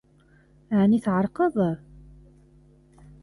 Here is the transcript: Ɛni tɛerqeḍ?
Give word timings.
Ɛni 0.79 0.99
tɛerqeḍ? 1.05 1.55